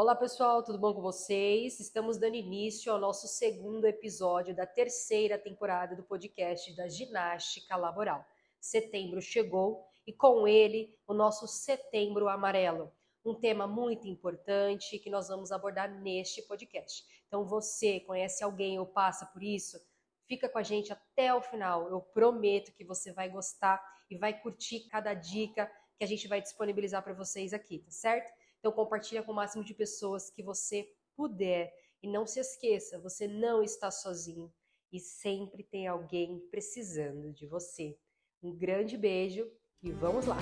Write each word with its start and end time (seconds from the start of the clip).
Olá 0.00 0.14
pessoal, 0.14 0.62
tudo 0.62 0.78
bom 0.78 0.94
com 0.94 1.02
vocês? 1.02 1.80
Estamos 1.80 2.18
dando 2.18 2.36
início 2.36 2.92
ao 2.92 3.00
nosso 3.00 3.26
segundo 3.26 3.84
episódio 3.84 4.54
da 4.54 4.64
terceira 4.64 5.36
temporada 5.36 5.96
do 5.96 6.04
podcast 6.04 6.72
da 6.76 6.86
Ginástica 6.86 7.74
Laboral. 7.74 8.24
Setembro 8.60 9.20
chegou 9.20 9.84
e 10.06 10.12
com 10.12 10.46
ele 10.46 10.96
o 11.04 11.12
nosso 11.12 11.48
Setembro 11.48 12.28
Amarelo, 12.28 12.92
um 13.24 13.34
tema 13.34 13.66
muito 13.66 14.06
importante 14.06 15.00
que 15.00 15.10
nós 15.10 15.26
vamos 15.26 15.50
abordar 15.50 15.90
neste 16.00 16.42
podcast. 16.42 17.04
Então 17.26 17.44
você 17.44 17.98
conhece 17.98 18.44
alguém 18.44 18.78
ou 18.78 18.86
passa 18.86 19.26
por 19.26 19.42
isso? 19.42 19.84
Fica 20.28 20.48
com 20.48 20.58
a 20.58 20.62
gente 20.62 20.92
até 20.92 21.34
o 21.34 21.42
final. 21.42 21.88
Eu 21.90 22.00
prometo 22.00 22.72
que 22.72 22.84
você 22.84 23.12
vai 23.12 23.28
gostar 23.28 23.82
e 24.08 24.16
vai 24.16 24.32
curtir 24.32 24.88
cada 24.88 25.12
dica 25.12 25.68
que 25.98 26.04
a 26.04 26.06
gente 26.06 26.28
vai 26.28 26.40
disponibilizar 26.40 27.02
para 27.02 27.14
vocês 27.14 27.52
aqui, 27.52 27.80
tá 27.80 27.90
certo? 27.90 28.32
Então 28.58 28.72
compartilha 28.72 29.22
com 29.22 29.32
o 29.32 29.34
máximo 29.34 29.62
de 29.62 29.72
pessoas 29.72 30.30
que 30.30 30.42
você 30.42 30.92
puder. 31.16 31.72
E 32.02 32.08
não 32.08 32.26
se 32.26 32.38
esqueça, 32.38 32.98
você 32.98 33.26
não 33.26 33.62
está 33.62 33.90
sozinho 33.90 34.52
e 34.92 35.00
sempre 35.00 35.64
tem 35.64 35.86
alguém 35.86 36.40
precisando 36.50 37.32
de 37.32 37.46
você. 37.46 37.98
Um 38.42 38.56
grande 38.56 38.96
beijo 38.96 39.50
e 39.82 39.90
vamos 39.90 40.26
lá! 40.26 40.36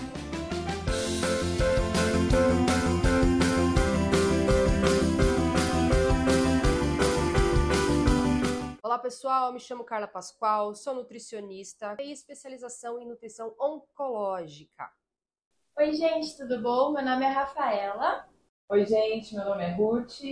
Olá 8.82 8.98
pessoal, 8.98 9.52
me 9.52 9.60
chamo 9.60 9.84
Carla 9.84 10.06
Pascoal, 10.06 10.74
sou 10.74 10.94
nutricionista 10.94 11.96
e 12.00 12.12
especialização 12.12 12.98
em 12.98 13.06
nutrição 13.06 13.54
oncológica. 13.58 14.90
Oi, 15.78 15.92
gente, 15.92 16.34
tudo 16.38 16.62
bom? 16.62 16.90
Meu 16.90 17.04
nome 17.04 17.26
é 17.26 17.28
Rafaela. 17.28 18.26
Oi, 18.70 18.86
gente, 18.86 19.34
meu 19.34 19.44
nome 19.44 19.62
é 19.62 19.74
Ruth. 19.74 20.22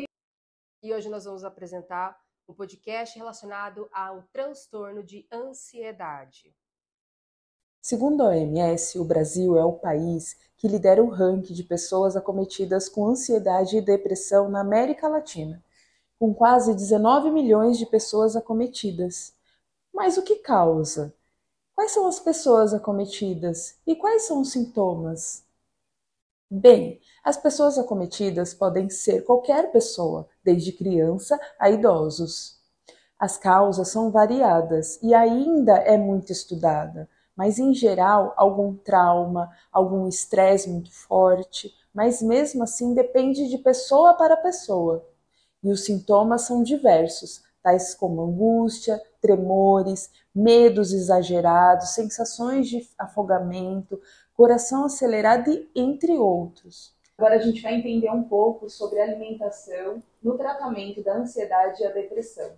E 0.83 0.95
hoje 0.95 1.11
nós 1.11 1.27
vamos 1.27 1.45
apresentar 1.45 2.19
um 2.49 2.55
podcast 2.55 3.19
relacionado 3.19 3.87
ao 3.93 4.23
transtorno 4.33 5.03
de 5.03 5.29
ansiedade. 5.31 6.57
Segundo 7.83 8.23
a 8.23 8.29
OMS, 8.29 8.99
o 8.99 9.05
Brasil 9.05 9.59
é 9.59 9.65
o 9.67 9.75
país 9.75 10.35
que 10.57 10.67
lidera 10.67 11.05
o 11.05 11.11
ranking 11.11 11.53
de 11.53 11.63
pessoas 11.63 12.17
acometidas 12.17 12.89
com 12.89 13.07
ansiedade 13.07 13.77
e 13.77 13.83
depressão 13.83 14.49
na 14.49 14.63
América 14.63 15.09
Latina, 15.09 15.63
com 16.19 16.33
quase 16.33 16.75
19 16.75 17.31
milhões 17.31 17.77
de 17.77 17.85
pessoas 17.85 18.35
acometidas. 18.35 19.35
Mas 19.93 20.17
o 20.17 20.23
que 20.23 20.37
causa? 20.37 21.15
Quais 21.75 21.91
são 21.91 22.07
as 22.07 22.21
pessoas 22.21 22.73
acometidas 22.73 23.77
e 23.85 23.97
quais 23.97 24.23
são 24.23 24.41
os 24.41 24.53
sintomas? 24.53 25.45
Bem, 26.49 27.01
as 27.25 27.37
pessoas 27.37 27.77
acometidas 27.77 28.55
podem 28.55 28.89
ser 28.89 29.25
qualquer 29.25 29.73
pessoa, 29.73 30.29
desde 30.45 30.71
criança 30.71 31.39
a 31.59 31.69
idosos. 31.69 32.61
As 33.19 33.37
causas 33.37 33.89
são 33.89 34.13
variadas 34.13 35.03
e 35.03 35.13
ainda 35.13 35.73
é 35.79 35.97
muito 35.97 36.31
estudada, 36.31 37.09
mas 37.35 37.59
em 37.59 37.75
geral 37.75 38.33
algum 38.37 38.77
trauma, 38.77 39.51
algum 39.73 40.07
estresse 40.07 40.71
muito 40.71 40.93
forte, 40.93 41.75
mas 41.93 42.23
mesmo 42.23 42.63
assim 42.63 42.95
depende 42.95 43.49
de 43.49 43.59
pessoa 43.59 44.15
para 44.15 44.37
pessoa. 44.37 45.05
E 45.61 45.73
os 45.73 45.85
sintomas 45.85 46.43
são 46.43 46.63
diversos, 46.63 47.43
tais 47.65 47.95
como 47.95 48.21
angústia, 48.23 49.03
tremores, 49.23 50.13
medos 50.35 50.93
exagerados, 50.93 51.95
sensações 51.95 52.69
de 52.69 52.87
afogamento, 52.99 53.99
coração 54.35 54.85
acelerado 54.85 55.51
e 55.51 55.71
entre 55.75 56.13
outros. 56.13 56.95
Agora 57.17 57.37
a 57.37 57.39
gente 57.39 57.63
vai 57.63 57.75
entender 57.75 58.11
um 58.11 58.25
pouco 58.25 58.69
sobre 58.69 59.01
alimentação 59.01 60.03
no 60.23 60.37
tratamento 60.37 61.03
da 61.03 61.17
ansiedade 61.17 61.83
e 61.83 61.87
a 61.87 61.91
depressão. 61.91 62.53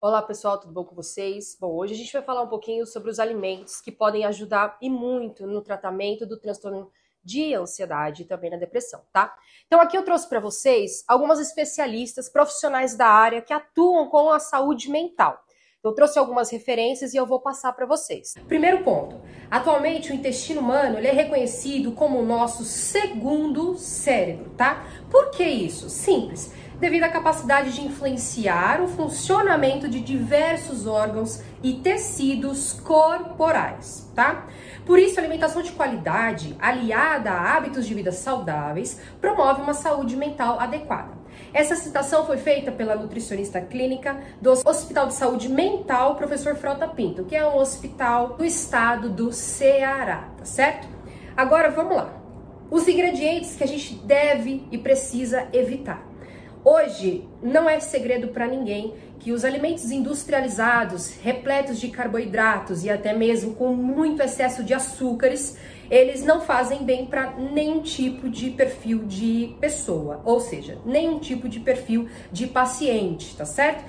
Olá 0.00 0.20
pessoal, 0.20 0.58
tudo 0.58 0.72
bom 0.72 0.84
com 0.84 0.96
vocês? 0.96 1.56
Bom, 1.58 1.76
hoje 1.76 1.94
a 1.94 1.96
gente 1.96 2.12
vai 2.12 2.22
falar 2.22 2.42
um 2.42 2.48
pouquinho 2.48 2.84
sobre 2.84 3.08
os 3.08 3.20
alimentos 3.20 3.80
que 3.80 3.92
podem 3.92 4.24
ajudar 4.24 4.76
e 4.82 4.90
muito 4.90 5.46
no 5.46 5.62
tratamento 5.62 6.26
do 6.26 6.38
transtorno 6.38 6.90
de 7.24 7.54
ansiedade 7.54 8.22
e 8.22 8.26
também 8.26 8.50
na 8.50 8.56
depressão, 8.56 9.02
tá? 9.12 9.34
Então 9.66 9.80
aqui 9.80 9.96
eu 9.96 10.04
trouxe 10.04 10.28
para 10.28 10.40
vocês 10.40 11.04
algumas 11.08 11.40
especialistas 11.40 12.28
profissionais 12.28 12.96
da 12.96 13.06
área 13.06 13.40
que 13.40 13.52
atuam 13.52 14.08
com 14.08 14.30
a 14.30 14.38
saúde 14.38 14.90
mental. 14.90 15.44
Eu 15.84 15.92
trouxe 15.92 16.18
algumas 16.18 16.50
referências 16.50 17.12
e 17.12 17.18
eu 17.18 17.26
vou 17.26 17.40
passar 17.40 17.70
para 17.74 17.84
vocês. 17.84 18.32
Primeiro 18.48 18.82
ponto. 18.82 19.20
Atualmente 19.50 20.10
o 20.10 20.14
intestino 20.14 20.62
humano 20.62 20.96
é 20.96 21.12
reconhecido 21.12 21.92
como 21.92 22.18
o 22.18 22.24
nosso 22.24 22.64
segundo 22.64 23.76
cérebro, 23.76 24.48
tá? 24.56 24.82
Por 25.10 25.30
que 25.30 25.44
isso? 25.44 25.90
Simples. 25.90 26.50
Devido 26.80 27.04
à 27.04 27.10
capacidade 27.10 27.72
de 27.74 27.82
influenciar 27.82 28.80
o 28.80 28.88
funcionamento 28.88 29.86
de 29.86 30.00
diversos 30.00 30.86
órgãos 30.86 31.42
e 31.64 31.72
tecidos 31.72 32.74
corporais, 32.74 34.06
tá? 34.14 34.46
Por 34.84 34.98
isso, 34.98 35.18
alimentação 35.18 35.62
de 35.62 35.72
qualidade, 35.72 36.54
aliada 36.60 37.30
a 37.30 37.56
hábitos 37.56 37.86
de 37.86 37.94
vida 37.94 38.12
saudáveis, 38.12 39.00
promove 39.18 39.62
uma 39.62 39.72
saúde 39.72 40.14
mental 40.14 40.60
adequada. 40.60 41.14
Essa 41.54 41.74
citação 41.74 42.26
foi 42.26 42.36
feita 42.36 42.70
pela 42.70 42.94
nutricionista 42.94 43.62
clínica 43.62 44.20
do 44.42 44.50
Hospital 44.50 45.06
de 45.06 45.14
Saúde 45.14 45.48
Mental, 45.48 46.16
professor 46.16 46.54
Frota 46.54 46.86
Pinto, 46.86 47.24
que 47.24 47.34
é 47.34 47.46
um 47.46 47.56
hospital 47.56 48.34
do 48.34 48.44
estado 48.44 49.08
do 49.08 49.32
Ceará, 49.32 50.28
tá 50.36 50.44
certo? 50.44 50.86
Agora 51.34 51.70
vamos 51.70 51.96
lá. 51.96 52.12
Os 52.70 52.86
ingredientes 52.86 53.56
que 53.56 53.64
a 53.64 53.68
gente 53.68 53.94
deve 53.94 54.66
e 54.70 54.76
precisa 54.76 55.48
evitar. 55.52 56.13
Hoje 56.64 57.28
não 57.42 57.68
é 57.68 57.78
segredo 57.78 58.28
para 58.28 58.46
ninguém 58.46 58.96
que 59.20 59.32
os 59.32 59.44
alimentos 59.44 59.90
industrializados, 59.90 61.10
repletos 61.10 61.78
de 61.78 61.90
carboidratos 61.90 62.84
e 62.84 62.90
até 62.90 63.12
mesmo 63.12 63.54
com 63.54 63.74
muito 63.74 64.22
excesso 64.22 64.64
de 64.64 64.72
açúcares, 64.72 65.58
eles 65.90 66.24
não 66.24 66.40
fazem 66.40 66.82
bem 66.82 67.04
para 67.04 67.32
nenhum 67.36 67.82
tipo 67.82 68.30
de 68.30 68.50
perfil 68.50 69.04
de 69.04 69.54
pessoa, 69.60 70.22
ou 70.24 70.40
seja, 70.40 70.80
nenhum 70.86 71.18
tipo 71.18 71.50
de 71.50 71.60
perfil 71.60 72.08
de 72.32 72.46
paciente, 72.46 73.36
tá 73.36 73.44
certo? 73.44 73.84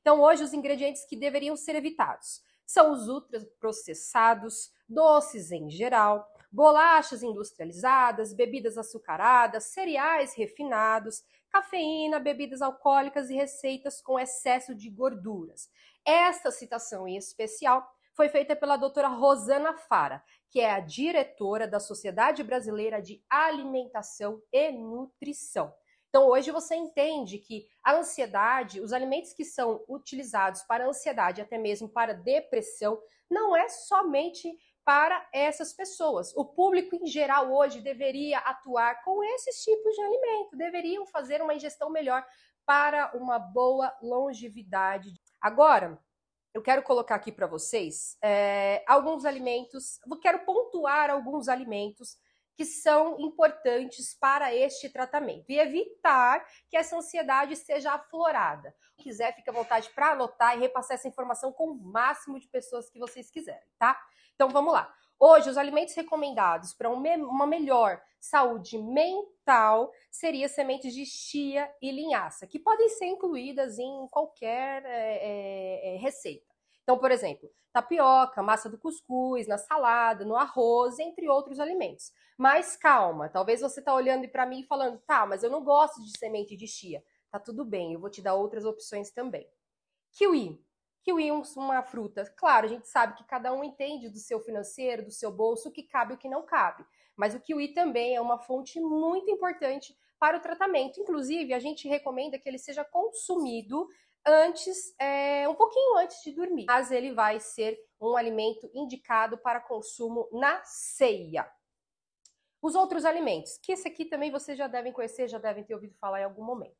Então, 0.00 0.22
hoje, 0.22 0.44
os 0.44 0.54
ingredientes 0.54 1.04
que 1.04 1.16
deveriam 1.16 1.56
ser 1.56 1.74
evitados 1.74 2.42
são 2.64 2.92
os 2.92 3.08
ultraprocessados, 3.08 4.70
doces 4.88 5.50
em 5.50 5.68
geral, 5.68 6.24
bolachas 6.52 7.24
industrializadas, 7.24 8.32
bebidas 8.32 8.78
açucaradas, 8.78 9.64
cereais 9.72 10.34
refinados, 10.36 11.22
cafeína, 11.50 12.18
bebidas 12.18 12.62
alcoólicas 12.62 13.28
e 13.30 13.34
receitas 13.34 14.00
com 14.00 14.18
excesso 14.18 14.74
de 14.74 14.88
gorduras. 14.88 15.68
Esta 16.04 16.50
citação 16.50 17.06
em 17.06 17.16
especial 17.16 17.86
foi 18.14 18.28
feita 18.28 18.54
pela 18.56 18.76
doutora 18.76 19.08
Rosana 19.08 19.74
Fara, 19.74 20.22
que 20.50 20.60
é 20.60 20.70
a 20.70 20.80
diretora 20.80 21.66
da 21.66 21.80
Sociedade 21.80 22.42
Brasileira 22.42 23.00
de 23.00 23.22
Alimentação 23.30 24.42
e 24.52 24.72
Nutrição. 24.72 25.72
Então, 26.08 26.26
hoje 26.28 26.50
você 26.50 26.74
entende 26.74 27.38
que 27.38 27.68
a 27.84 27.94
ansiedade, 27.94 28.80
os 28.80 28.92
alimentos 28.92 29.32
que 29.32 29.44
são 29.44 29.84
utilizados 29.88 30.62
para 30.62 30.86
ansiedade, 30.86 31.40
até 31.40 31.56
mesmo 31.56 31.88
para 31.88 32.12
depressão, 32.12 33.00
não 33.30 33.56
é 33.56 33.68
somente 33.68 34.52
para 34.84 35.28
essas 35.32 35.72
pessoas. 35.72 36.34
O 36.36 36.44
público 36.44 36.96
em 36.96 37.06
geral 37.06 37.52
hoje 37.52 37.80
deveria 37.80 38.38
atuar 38.38 39.02
com 39.04 39.22
esses 39.22 39.62
tipos 39.62 39.94
de 39.94 40.02
alimento, 40.02 40.56
deveriam 40.56 41.06
fazer 41.06 41.42
uma 41.42 41.54
ingestão 41.54 41.90
melhor 41.90 42.24
para 42.66 43.10
uma 43.16 43.38
boa 43.38 43.94
longevidade. 44.02 45.10
Agora, 45.40 45.98
eu 46.52 46.62
quero 46.62 46.82
colocar 46.82 47.14
aqui 47.14 47.30
para 47.30 47.46
vocês 47.46 48.16
é, 48.22 48.84
alguns 48.86 49.24
alimentos, 49.24 49.98
quero 50.20 50.44
pontuar 50.44 51.10
alguns 51.10 51.48
alimentos 51.48 52.16
que 52.60 52.66
são 52.66 53.18
importantes 53.18 54.12
para 54.12 54.54
este 54.54 54.90
tratamento 54.90 55.48
e 55.48 55.58
evitar 55.58 56.44
que 56.68 56.76
essa 56.76 56.94
ansiedade 56.94 57.56
seja 57.56 57.92
aflorada. 57.92 58.74
Se 58.98 59.02
quiser, 59.02 59.34
fica 59.34 59.50
à 59.50 59.54
vontade 59.54 59.88
para 59.94 60.10
anotar 60.10 60.54
e 60.54 60.60
repassar 60.60 60.96
essa 60.96 61.08
informação 61.08 61.54
com 61.54 61.70
o 61.70 61.74
máximo 61.74 62.38
de 62.38 62.46
pessoas 62.48 62.90
que 62.90 62.98
vocês 62.98 63.30
quiserem, 63.30 63.66
tá? 63.78 63.98
Então 64.34 64.50
vamos 64.50 64.74
lá. 64.74 64.94
Hoje, 65.18 65.48
os 65.48 65.56
alimentos 65.56 65.94
recomendados 65.94 66.74
para 66.74 66.90
uma 66.90 67.46
melhor 67.46 67.98
saúde 68.20 68.76
mental 68.76 69.90
seria 70.10 70.46
sementes 70.46 70.92
de 70.92 71.06
chia 71.06 71.66
e 71.80 71.90
linhaça, 71.90 72.46
que 72.46 72.58
podem 72.58 72.90
ser 72.90 73.06
incluídas 73.06 73.78
em 73.78 74.06
qualquer 74.08 74.84
é, 74.84 75.94
é, 75.94 75.96
receita. 75.96 76.49
Então, 76.90 76.98
por 76.98 77.12
exemplo, 77.12 77.48
tapioca, 77.72 78.42
massa 78.42 78.68
do 78.68 78.76
cuscuz, 78.76 79.46
na 79.46 79.56
salada, 79.56 80.24
no 80.24 80.34
arroz, 80.34 80.98
entre 80.98 81.28
outros 81.28 81.60
alimentos. 81.60 82.10
Mas 82.36 82.76
calma, 82.76 83.28
talvez 83.28 83.60
você 83.60 83.78
está 83.78 83.94
olhando 83.94 84.28
para 84.28 84.44
mim 84.44 84.62
e 84.62 84.66
falando, 84.66 84.98
tá, 85.06 85.24
mas 85.24 85.44
eu 85.44 85.50
não 85.50 85.62
gosto 85.62 86.02
de 86.02 86.18
semente 86.18 86.56
de 86.56 86.66
chia. 86.66 87.00
Tá 87.30 87.38
tudo 87.38 87.64
bem, 87.64 87.92
eu 87.92 88.00
vou 88.00 88.10
te 88.10 88.20
dar 88.20 88.34
outras 88.34 88.64
opções 88.64 89.12
também. 89.12 89.48
Kiwi. 90.10 90.60
Kiwi 91.04 91.28
é 91.28 91.32
uma 91.32 91.80
fruta. 91.84 92.24
Claro, 92.36 92.66
a 92.66 92.68
gente 92.68 92.88
sabe 92.88 93.14
que 93.14 93.22
cada 93.22 93.52
um 93.52 93.62
entende 93.62 94.08
do 94.08 94.18
seu 94.18 94.40
financeiro, 94.40 95.04
do 95.04 95.12
seu 95.12 95.30
bolso, 95.30 95.68
o 95.68 95.72
que 95.72 95.84
cabe 95.84 96.14
e 96.14 96.16
o 96.16 96.18
que 96.18 96.28
não 96.28 96.44
cabe. 96.44 96.84
Mas 97.16 97.36
o 97.36 97.40
kiwi 97.40 97.72
também 97.72 98.16
é 98.16 98.20
uma 98.20 98.40
fonte 98.40 98.80
muito 98.80 99.30
importante 99.30 99.96
para 100.18 100.36
o 100.36 100.40
tratamento. 100.40 101.00
Inclusive, 101.00 101.54
a 101.54 101.60
gente 101.60 101.86
recomenda 101.86 102.36
que 102.36 102.48
ele 102.48 102.58
seja 102.58 102.84
consumido 102.84 103.86
antes, 104.26 104.94
é, 104.98 105.48
um 105.48 105.54
pouquinho 105.54 105.96
antes 105.98 106.22
de 106.22 106.32
dormir. 106.32 106.66
Mas 106.66 106.90
ele 106.90 107.12
vai 107.12 107.40
ser 107.40 107.78
um 108.00 108.16
alimento 108.16 108.70
indicado 108.74 109.38
para 109.38 109.60
consumo 109.60 110.28
na 110.32 110.62
ceia. 110.64 111.50
Os 112.62 112.74
outros 112.74 113.04
alimentos, 113.04 113.58
que 113.62 113.72
esse 113.72 113.88
aqui 113.88 114.04
também 114.04 114.30
vocês 114.30 114.56
já 114.56 114.66
devem 114.66 114.92
conhecer, 114.92 115.28
já 115.28 115.38
devem 115.38 115.64
ter 115.64 115.74
ouvido 115.74 115.94
falar 115.98 116.20
em 116.20 116.24
algum 116.24 116.44
momento, 116.44 116.76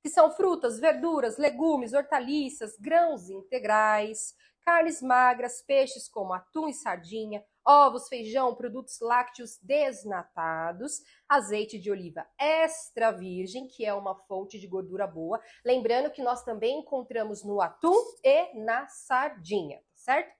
que 0.00 0.08
são 0.08 0.30
frutas, 0.30 0.78
verduras, 0.78 1.38
legumes, 1.38 1.92
hortaliças, 1.92 2.76
grãos 2.78 3.28
integrais, 3.28 4.34
carnes 4.64 5.02
magras, 5.02 5.60
peixes 5.62 6.08
como 6.08 6.32
atum 6.32 6.68
e 6.68 6.72
sardinha, 6.72 7.44
ovos, 7.66 8.08
feijão, 8.08 8.54
produtos 8.54 9.00
lácteos 9.00 9.58
desnatados, 9.62 11.02
azeite 11.28 11.78
de 11.78 11.90
oliva 11.90 12.26
extra 12.38 13.10
virgem, 13.10 13.66
que 13.66 13.84
é 13.84 13.94
uma 13.94 14.14
fonte 14.14 14.58
de 14.58 14.66
gordura 14.66 15.06
boa. 15.06 15.40
Lembrando 15.64 16.10
que 16.10 16.22
nós 16.22 16.42
também 16.44 16.80
encontramos 16.80 17.44
no 17.44 17.60
atum 17.60 17.96
e 18.22 18.54
na 18.64 18.86
sardinha, 18.88 19.80
certo? 19.94 20.32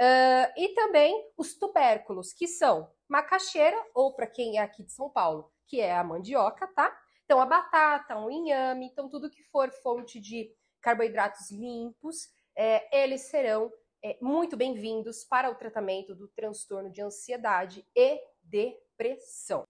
Uh, 0.00 0.48
e 0.56 0.68
também 0.74 1.30
os 1.36 1.58
tubérculos, 1.58 2.32
que 2.32 2.46
são 2.46 2.90
macaxeira, 3.06 3.76
ou 3.94 4.14
para 4.14 4.26
quem 4.26 4.58
é 4.58 4.62
aqui 4.62 4.82
de 4.82 4.92
São 4.92 5.10
Paulo, 5.10 5.52
que 5.66 5.80
é 5.80 5.94
a 5.94 6.02
mandioca, 6.02 6.66
tá? 6.68 6.96
Então, 7.24 7.40
a 7.40 7.46
batata, 7.46 8.16
o 8.18 8.30
inhame, 8.30 8.86
então 8.86 9.08
tudo 9.08 9.30
que 9.30 9.42
for 9.44 9.70
fonte 9.70 10.18
de 10.18 10.50
carboidratos 10.80 11.50
limpos, 11.50 12.28
é, 12.56 13.02
eles 13.02 13.28
serão 13.28 13.70
é, 14.02 14.16
muito 14.20 14.56
bem-vindos 14.56 15.24
para 15.24 15.50
o 15.50 15.54
tratamento 15.54 16.14
do 16.14 16.28
transtorno 16.28 16.90
de 16.90 17.02
ansiedade 17.02 17.86
e 17.94 18.20
depressão. 18.42 19.64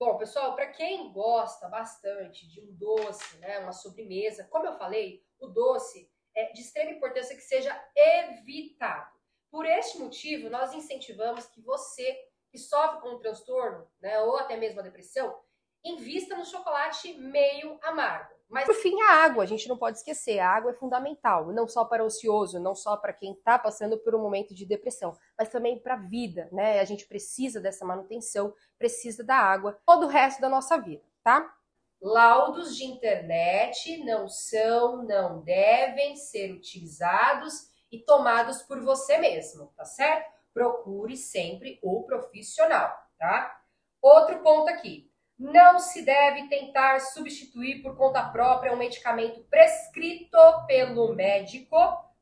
Bom, 0.00 0.16
pessoal, 0.16 0.54
para 0.54 0.68
quem 0.68 1.12
gosta 1.12 1.68
bastante 1.68 2.48
de 2.48 2.60
um 2.60 2.72
doce, 2.72 3.36
né, 3.38 3.58
uma 3.58 3.72
sobremesa, 3.72 4.44
como 4.44 4.66
eu 4.66 4.78
falei, 4.78 5.24
o 5.38 5.48
doce 5.48 6.10
é 6.34 6.52
de 6.52 6.60
extrema 6.60 6.92
importância 6.92 7.34
que 7.34 7.42
seja 7.42 7.76
evitado. 7.96 9.18
Por 9.50 9.66
este 9.66 9.98
motivo, 9.98 10.48
nós 10.48 10.72
incentivamos 10.72 11.46
que 11.46 11.60
você 11.60 12.16
que 12.50 12.58
sofre 12.58 13.00
com 13.00 13.16
um 13.16 13.18
transtorno, 13.18 13.90
né, 14.00 14.18
ou 14.20 14.38
até 14.38 14.56
mesmo 14.56 14.80
a 14.80 14.84
depressão, 14.84 15.38
invista 15.84 16.36
no 16.36 16.46
chocolate 16.46 17.12
meio 17.14 17.78
amargo. 17.82 18.37
Mas 18.48 18.64
por 18.64 18.74
fim, 18.74 18.98
a 19.02 19.24
água, 19.24 19.44
a 19.44 19.46
gente 19.46 19.68
não 19.68 19.76
pode 19.76 19.98
esquecer, 19.98 20.38
a 20.38 20.48
água 20.48 20.70
é 20.70 20.74
fundamental, 20.74 21.52
não 21.52 21.68
só 21.68 21.84
para 21.84 22.02
o 22.02 22.06
ocioso, 22.06 22.58
não 22.58 22.74
só 22.74 22.96
para 22.96 23.12
quem 23.12 23.32
está 23.32 23.58
passando 23.58 23.98
por 23.98 24.14
um 24.14 24.22
momento 24.22 24.54
de 24.54 24.64
depressão, 24.64 25.14
mas 25.36 25.50
também 25.50 25.78
para 25.78 25.94
a 25.94 25.98
vida, 25.98 26.48
né? 26.50 26.80
A 26.80 26.84
gente 26.84 27.06
precisa 27.06 27.60
dessa 27.60 27.84
manutenção, 27.84 28.54
precisa 28.78 29.22
da 29.22 29.36
água, 29.36 29.78
todo 29.84 30.06
o 30.06 30.08
resto 30.08 30.40
da 30.40 30.48
nossa 30.48 30.78
vida, 30.78 31.02
tá? 31.22 31.54
Laudos 32.00 32.76
de 32.76 32.84
internet 32.84 34.02
não 34.04 34.28
são, 34.28 35.02
não 35.02 35.42
devem 35.42 36.16
ser 36.16 36.52
utilizados 36.52 37.68
e 37.90 37.98
tomados 37.98 38.62
por 38.62 38.80
você 38.80 39.18
mesmo, 39.18 39.72
tá 39.76 39.84
certo? 39.84 40.32
Procure 40.54 41.16
sempre 41.16 41.78
o 41.82 42.04
profissional, 42.04 42.96
tá? 43.18 43.60
Outro 44.00 44.38
ponto 44.42 44.68
aqui, 44.70 45.07
não 45.38 45.78
se 45.78 46.04
deve 46.04 46.48
tentar 46.48 47.00
substituir 47.00 47.80
por 47.82 47.96
conta 47.96 48.28
própria 48.28 48.72
um 48.72 48.76
medicamento 48.76 49.40
prescrito 49.44 50.36
pelo 50.66 51.14
médico 51.14 51.76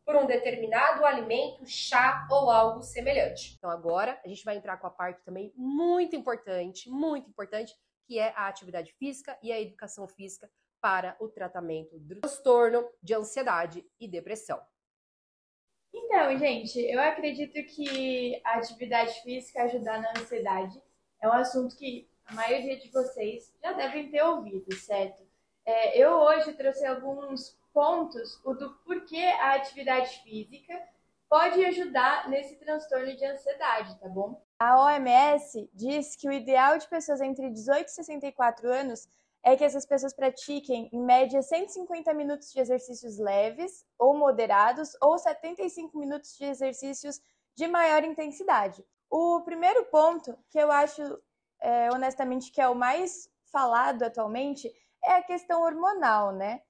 por 0.05 0.15
um 0.15 0.27
determinado 0.27 1.05
alimento, 1.05 1.67
chá 1.67 2.29
ou 2.31 2.51
algo 2.51 2.83
semelhante. 2.83 3.57
Então 3.59 3.71
agora 3.71 4.21
a 4.25 4.29
gente 4.29 4.45
vai 4.45 4.57
entrar 4.57 4.77
com 4.77 4.87
a 4.87 4.91
parte 4.91 5.25
também 5.25 5.53
muito 5.57 6.15
importante, 6.15 6.89
muito 6.89 7.29
importante, 7.29 7.75
que 8.07 8.19
é 8.19 8.33
a 8.37 8.47
atividade 8.47 8.93
física 8.93 9.37
e 9.43 9.51
a 9.51 9.61
educação 9.61 10.07
física 10.07 10.49
para 10.81 11.17
o 11.19 11.29
tratamento 11.29 11.99
do 11.99 12.21
transtorno 12.21 12.89
de 13.03 13.15
ansiedade 13.15 13.85
e 13.99 14.07
depressão. 14.07 14.61
Então, 15.93 16.39
gente, 16.39 16.79
eu 16.79 17.01
acredito 17.01 17.55
que 17.75 18.41
a 18.45 18.59
atividade 18.59 19.21
física 19.23 19.63
ajudar 19.65 20.01
na 20.01 20.11
ansiedade 20.11 20.81
é 21.21 21.27
um 21.27 21.33
assunto 21.33 21.75
que 21.77 22.09
a 22.27 22.35
maioria 22.35 22.79
de 22.79 22.91
vocês 22.91 23.55
já 23.63 23.73
devem 23.73 24.11
ter 24.11 24.23
ouvido, 24.23 24.75
certo? 24.75 25.23
É, 25.65 25.99
eu 25.99 26.11
hoje 26.11 26.53
trouxe 26.55 26.85
alguns 26.85 27.59
pontos 27.73 28.41
do 28.45 28.75
porquê 28.85 29.23
a 29.41 29.55
atividade 29.55 30.21
física 30.23 30.75
pode 31.29 31.65
ajudar 31.65 32.29
nesse 32.29 32.57
transtorno 32.57 33.15
de 33.17 33.25
ansiedade, 33.25 33.99
tá 33.99 34.09
bom? 34.09 34.41
A 34.59 34.85
OMS 34.85 35.69
diz 35.75 36.17
que 36.17 36.29
o 36.29 36.33
ideal 36.33 36.79
de 36.79 36.89
pessoas 36.89 37.21
entre 37.21 37.51
18 37.51 37.87
e 37.87 37.91
64 37.91 38.73
anos 38.73 39.09
é 39.43 39.57
que 39.57 39.65
essas 39.65 39.87
pessoas 39.87 40.13
pratiquem, 40.13 40.89
em 40.93 41.01
média, 41.01 41.41
150 41.41 42.13
minutos 42.15 42.53
de 42.53 42.59
exercícios 42.59 43.19
leves 43.19 43.85
ou 43.99 44.17
moderados 44.17 44.97
ou 45.01 45.19
75 45.19 45.97
minutos 45.99 46.37
de 46.37 46.45
exercícios 46.45 47.21
de 47.55 47.69
maior 47.69 48.03
intensidade. 48.03 48.85
O 49.09 49.41
primeiro 49.43 49.85
ponto 49.85 50.37
que 50.51 50.59
eu 50.59 50.71
acho 50.73 51.21
é, 51.61 51.91
honestamente, 51.91 52.51
que 52.53 52.61
é 52.61 52.69
o 52.69 52.75
mais 52.75 53.31
falado 53.51 54.03
atualmente, 54.03 54.73
é 55.05 55.15
a 55.15 55.23
questão 55.23 55.63
hormonal, 55.63 56.33
né? 56.33 56.63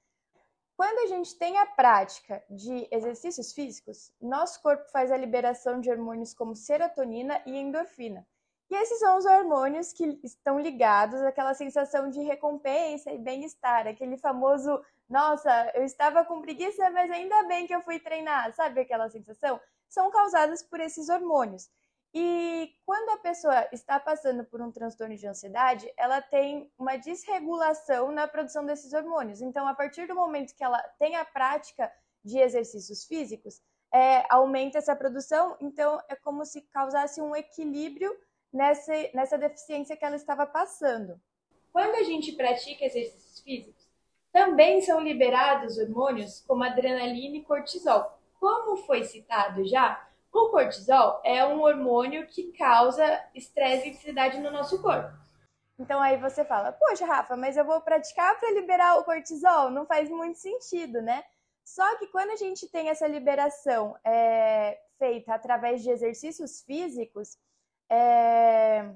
Quando 0.77 0.99
a 0.99 1.07
gente 1.07 1.37
tem 1.39 1.57
a 1.57 1.65
prática 1.65 2.45
de 2.51 2.87
exercícios 2.91 3.53
físicos, 3.53 4.13
nosso 4.21 4.61
corpo 4.61 4.85
faz 4.91 5.11
a 5.11 5.17
liberação 5.17 5.81
de 5.81 5.91
hormônios 5.91 6.35
como 6.35 6.55
serotonina 6.55 7.41
e 7.47 7.57
endorfina. 7.57 8.27
E 8.69 8.75
esses 8.75 8.99
são 8.99 9.17
os 9.17 9.25
hormônios 9.25 9.93
que 9.93 10.21
estão 10.23 10.59
ligados 10.61 11.23
àquela 11.23 11.55
sensação 11.55 12.11
de 12.11 12.21
recompensa 12.21 13.11
e 13.11 13.19
bem-estar, 13.19 13.87
aquele 13.87 14.19
famoso, 14.19 14.85
nossa, 15.09 15.71
eu 15.75 15.85
estava 15.85 16.25
com 16.25 16.43
preguiça, 16.43 16.91
mas 16.91 17.11
ainda 17.11 17.45
bem 17.45 17.67
que 17.67 17.75
eu 17.75 17.81
fui 17.81 17.99
treinar, 17.99 18.53
sabe 18.55 18.81
aquela 18.81 19.09
sensação? 19.09 19.59
São 19.89 20.11
causadas 20.11 20.63
por 20.63 20.81
esses 20.81 21.09
hormônios. 21.09 21.71
E 22.19 22.75
quando 22.87 23.11
a 23.11 23.19
pessoa 23.19 23.69
está 23.71 24.01
passando 24.01 24.43
por 24.43 24.63
um 24.63 24.73
transtorno 24.73 25.15
de 25.15 25.27
ansiedade, 25.27 25.87
ela 25.99 26.23
tem 26.23 26.73
uma 26.79 26.97
desregulação 26.97 28.11
na 28.11 28.27
produção 28.27 28.65
desses 28.65 28.95
hormônios. 28.95 29.43
Então, 29.43 29.69
a 29.69 29.75
partir 29.75 30.09
do 30.09 30.15
momento 30.15 30.55
que 30.55 30.65
ela 30.65 30.81
tem 30.99 31.15
a 31.15 31.27
prática 31.27 31.93
de 32.25 32.39
exercícios 32.39 33.05
físicos, 33.05 33.61
é, 33.93 34.25
aumenta 34.31 34.79
essa 34.79 34.97
produção. 34.97 35.59
Então, 35.61 36.01
é 36.09 36.17
como 36.17 36.47
se 36.47 36.63
causasse 36.63 37.21
um 37.21 37.37
equilíbrio 37.37 38.17
nessa, 38.51 38.95
nessa 39.13 39.37
deficiência 39.37 39.95
que 39.95 40.05
ela 40.05 40.17
estava 40.17 40.47
passando. 40.47 41.21
Quando 41.71 41.97
a 41.97 42.03
gente 42.03 42.33
pratica 42.33 42.87
exercícios 42.87 43.41
físicos, 43.41 43.87
também 44.33 44.81
são 44.81 45.01
liberados 45.01 45.77
hormônios 45.77 46.43
como 46.49 46.65
adrenalina 46.65 47.37
e 47.37 47.45
cortisol. 47.45 48.19
Como 48.41 48.79
foi 48.79 49.05
citado 49.05 49.67
já, 49.67 50.03
o 50.37 50.51
cortisol 50.51 51.21
é 51.25 51.45
um 51.45 51.61
hormônio 51.61 52.27
que 52.27 52.53
causa 52.53 53.25
estresse 53.35 53.89
e 53.89 53.93
ansiedade 53.93 54.39
no 54.39 54.51
nosso 54.51 54.81
corpo. 54.83 55.11
Então 55.79 56.01
aí 56.01 56.17
você 56.17 56.45
fala, 56.45 56.73
poxa, 56.73 57.05
Rafa, 57.05 57.37
mas 57.37 57.57
eu 57.57 57.65
vou 57.65 57.81
praticar 57.81 58.39
para 58.39 58.53
liberar 58.53 58.99
o 58.99 59.05
cortisol? 59.05 59.71
Não 59.71 59.87
faz 59.87 60.09
muito 60.09 60.39
sentido, 60.39 61.03
né? 61.03 61.23
Só 61.65 61.99
que 61.99 62.07
quando 62.07 62.31
a 62.31 62.37
gente 62.37 62.69
tem 62.69 62.89
essa 62.89 63.07
liberação 63.07 63.97
é, 64.05 64.81
feita 64.99 65.35
através 65.35 65.83
de 65.83 65.91
exercícios 65.91 66.63
físicos, 66.63 67.37
é, 67.91 68.89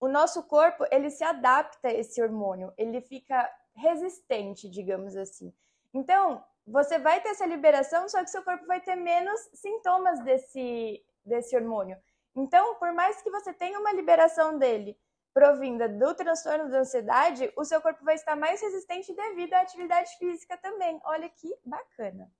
o 0.00 0.08
nosso 0.08 0.42
corpo 0.44 0.86
ele 0.90 1.10
se 1.10 1.24
adapta 1.24 1.88
a 1.88 1.92
esse 1.92 2.22
hormônio, 2.22 2.72
ele 2.78 3.00
fica 3.00 3.50
resistente, 3.74 4.68
digamos 4.68 5.16
assim. 5.16 5.52
Então, 5.92 6.44
você 6.70 6.98
vai 6.98 7.20
ter 7.20 7.30
essa 7.30 7.46
liberação, 7.46 8.08
só 8.08 8.22
que 8.22 8.30
seu 8.30 8.42
corpo 8.42 8.66
vai 8.66 8.80
ter 8.80 8.94
menos 8.94 9.40
sintomas 9.54 10.20
desse, 10.20 11.02
desse 11.24 11.56
hormônio. 11.56 11.96
Então, 12.36 12.76
por 12.76 12.92
mais 12.92 13.20
que 13.22 13.30
você 13.30 13.52
tenha 13.52 13.78
uma 13.78 13.92
liberação 13.92 14.58
dele 14.58 14.96
provinda 15.32 15.88
do 15.88 16.14
transtorno 16.14 16.68
da 16.70 16.80
ansiedade, 16.80 17.52
o 17.56 17.64
seu 17.64 17.80
corpo 17.80 18.04
vai 18.04 18.14
estar 18.14 18.36
mais 18.36 18.60
resistente 18.60 19.14
devido 19.14 19.54
à 19.54 19.60
atividade 19.60 20.10
física 20.18 20.56
também. 20.56 21.00
Olha 21.04 21.28
que 21.28 21.54
bacana. 21.64 22.30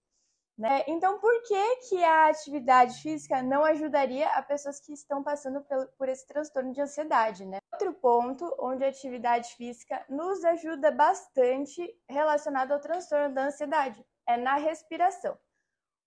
Né? 0.59 0.83
Então, 0.89 1.21
por 1.21 1.43
que, 1.45 1.77
que 1.89 2.03
a 2.03 2.29
atividade 2.29 3.01
física 3.01 3.41
não 3.41 3.65
ajudaria 3.65 4.29
a 4.31 4.43
pessoas 4.43 4.81
que 4.81 4.93
estão 4.93 5.23
passando 5.23 5.65
por 5.97 6.09
esse 6.09 6.27
transtorno 6.27 6.73
de 6.73 6.81
ansiedade? 6.81 7.47
Né? 7.47 7.59
Outro 7.73 7.95
ponto 7.95 8.53
onde 8.59 8.85
a 8.85 8.89
atividade 8.89 9.55
física 9.55 10.05
nos 10.09 10.45
ajuda 10.45 10.91
bastante 10.91 11.97
relacionado 12.09 12.73
ao 12.73 12.81
transtorno 12.81 13.33
da 13.33 13.45
ansiedade 13.45 14.05
é 14.29 14.37
na 14.37 14.57
respiração. 14.57 15.37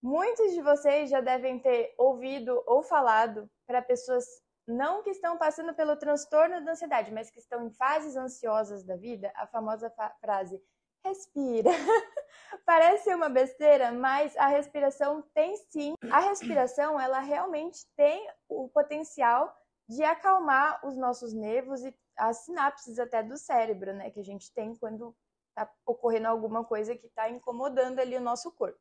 Muitos 0.02 0.54
de 0.54 0.62
vocês 0.62 1.10
já 1.10 1.22
devem 1.22 1.60
ter 1.60 1.94
ouvido 1.98 2.64
ou 2.66 2.82
falado 2.84 3.50
para 3.68 3.82
pessoas 3.82 4.26
não 4.68 5.04
que 5.04 5.10
estão 5.10 5.38
passando 5.38 5.74
pelo 5.74 5.96
transtorno 5.96 6.64
da 6.64 6.72
ansiedade, 6.72 7.12
mas 7.12 7.30
que 7.30 7.40
estão 7.40 7.66
em 7.66 7.72
fases 7.72 8.16
ansiosas 8.16 8.84
da 8.84 8.96
vida, 8.96 9.32
a 9.36 9.48
famosa 9.48 9.92
frase 10.20 10.62
respira. 11.04 11.70
Parece 12.66 13.14
uma 13.14 13.28
besteira, 13.28 13.92
mas 13.92 14.36
a 14.38 14.48
respiração 14.48 15.22
tem 15.34 15.58
sim. 15.70 15.96
A 16.12 16.20
respiração, 16.20 17.00
ela 17.00 17.20
realmente 17.20 17.86
tem 17.96 18.30
o 18.48 18.70
potencial 18.70 19.56
de 19.90 20.04
acalmar 20.04 20.86
os 20.86 20.96
nossos 20.96 21.34
nervos 21.34 21.84
e 21.84 21.94
as 22.16 22.38
sinapses 22.46 23.00
até 23.00 23.24
do 23.24 23.38
cérebro, 23.38 23.94
né, 23.94 24.12
que 24.12 24.20
a 24.20 24.24
gente 24.24 24.54
tem 24.54 24.76
quando 24.76 25.16
está 25.52 25.72
ocorrendo 25.86 26.28
alguma 26.28 26.64
coisa 26.64 26.96
que 26.96 27.08
está 27.08 27.30
incomodando 27.30 28.00
ali 28.00 28.18
o 28.18 28.22
nosso 28.22 28.52
corpo. 28.52 28.80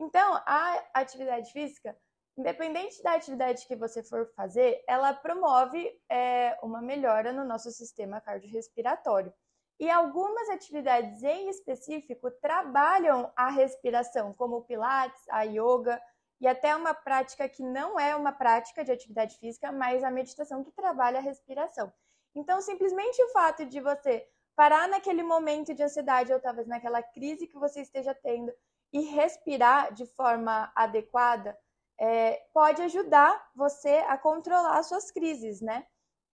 Então, 0.00 0.34
a 0.46 0.84
atividade 0.94 1.52
física, 1.52 1.96
independente 2.36 3.02
da 3.02 3.14
atividade 3.14 3.66
que 3.66 3.76
você 3.76 4.02
for 4.02 4.30
fazer, 4.34 4.82
ela 4.86 5.12
promove 5.12 5.92
é, 6.08 6.56
uma 6.62 6.80
melhora 6.80 7.32
no 7.32 7.44
nosso 7.44 7.70
sistema 7.70 8.20
cardiorrespiratório. 8.20 9.32
E 9.80 9.90
algumas 9.90 10.48
atividades 10.50 11.22
em 11.22 11.48
específico 11.48 12.30
trabalham 12.40 13.32
a 13.36 13.50
respiração, 13.50 14.32
como 14.34 14.56
o 14.56 14.64
Pilates, 14.64 15.22
a 15.28 15.42
yoga 15.42 16.00
e 16.40 16.46
até 16.46 16.74
uma 16.74 16.94
prática 16.94 17.48
que 17.48 17.62
não 17.62 17.98
é 17.98 18.14
uma 18.14 18.32
prática 18.32 18.84
de 18.84 18.92
atividade 18.92 19.36
física, 19.38 19.72
mas 19.72 20.02
a 20.04 20.10
meditação 20.10 20.64
que 20.64 20.70
trabalha 20.72 21.18
a 21.18 21.22
respiração. 21.22 21.92
Então, 22.34 22.60
simplesmente 22.60 23.20
o 23.22 23.28
fato 23.30 23.64
de 23.66 23.80
você 23.80 24.28
parar 24.58 24.88
naquele 24.88 25.22
momento 25.22 25.72
de 25.72 25.84
ansiedade 25.84 26.32
ou 26.32 26.40
talvez 26.40 26.66
naquela 26.66 27.00
crise 27.00 27.46
que 27.46 27.56
você 27.56 27.80
esteja 27.80 28.12
tendo 28.12 28.52
e 28.92 29.02
respirar 29.02 29.94
de 29.94 30.04
forma 30.04 30.72
adequada 30.74 31.56
é, 31.96 32.44
pode 32.52 32.82
ajudar 32.82 33.50
você 33.54 33.98
a 34.08 34.18
controlar 34.18 34.82
suas 34.82 35.12
crises, 35.12 35.60
né? 35.60 35.86